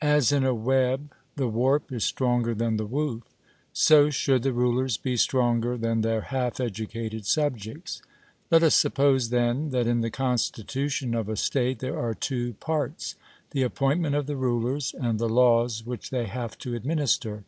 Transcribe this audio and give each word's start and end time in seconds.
As 0.00 0.32
in 0.32 0.44
a 0.44 0.54
web 0.54 1.12
the 1.36 1.46
warp 1.46 1.92
is 1.92 2.02
stronger 2.02 2.54
than 2.54 2.78
the 2.78 2.86
woof, 2.86 3.24
so 3.74 4.08
should 4.08 4.42
the 4.42 4.54
rulers 4.54 4.96
be 4.96 5.14
stronger 5.14 5.76
than 5.76 6.00
their 6.00 6.22
half 6.22 6.58
educated 6.58 7.26
subjects. 7.26 8.00
Let 8.50 8.62
us 8.62 8.74
suppose, 8.74 9.28
then, 9.28 9.68
that 9.72 9.86
in 9.86 10.00
the 10.00 10.08
constitution 10.10 11.14
of 11.14 11.28
a 11.28 11.36
state 11.36 11.80
there 11.80 11.98
are 11.98 12.14
two 12.14 12.54
parts, 12.54 13.16
the 13.50 13.60
appointment 13.62 14.14
of 14.14 14.24
the 14.26 14.36
rulers, 14.36 14.94
and 14.98 15.18
the 15.18 15.28
laws 15.28 15.84
which 15.84 16.08
they 16.08 16.24
have 16.24 16.56
to 16.60 16.74
administer. 16.74 17.44